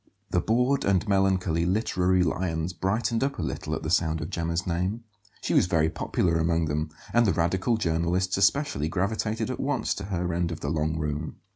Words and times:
The 0.31 0.41
bored 0.41 0.83
and 0.83 1.07
melancholy 1.07 1.63
literary 1.63 2.23
lions 2.23 2.73
brightened 2.73 3.23
up 3.23 3.37
a 3.37 3.43
little 3.43 3.75
at 3.75 3.83
the 3.83 3.91
sound 3.91 4.19
of 4.19 4.31
Gemma's 4.31 4.65
name; 4.65 5.03
she 5.41 5.53
was 5.53 5.67
very 5.67 5.91
popular 5.91 6.39
among 6.39 6.65
them; 6.65 6.89
and 7.13 7.27
the 7.27 7.33
radical 7.33 7.77
journalists, 7.77 8.35
especially, 8.35 8.89
gravitated 8.89 9.51
at 9.51 9.59
once 9.59 9.93
to 9.93 10.05
her 10.05 10.33
end 10.33 10.51
of 10.51 10.61
the 10.61 10.69
long 10.71 10.97
room. 10.97 11.35